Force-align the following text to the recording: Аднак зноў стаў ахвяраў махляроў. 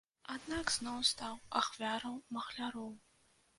Аднак 0.35 0.71
зноў 0.77 0.97
стаў 1.09 1.35
ахвяраў 1.61 2.19
махляроў. 2.39 2.93